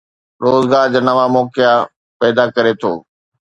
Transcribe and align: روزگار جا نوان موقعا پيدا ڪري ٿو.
روزگار 0.43 0.87
جا 0.93 0.99
نوان 1.07 1.29
موقعا 1.35 1.73
پيدا 2.19 2.43
ڪري 2.55 2.73
ٿو. 2.81 2.91